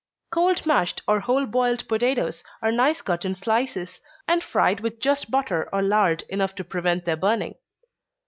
Cold 0.31 0.65
mashed, 0.65 1.03
or 1.07 1.19
whole 1.19 1.45
boiled 1.45 1.87
potatoes, 1.87 2.43
are 2.63 2.71
nice 2.71 3.03
cut 3.03 3.23
in 3.23 3.35
slices, 3.35 4.01
and 4.27 4.43
fried 4.43 4.79
with 4.79 4.99
just 4.99 5.29
butter 5.29 5.69
or 5.71 5.83
lard 5.83 6.23
enough 6.27 6.55
to 6.55 6.63
prevent 6.63 7.05
their 7.05 7.15
burning. 7.15 7.53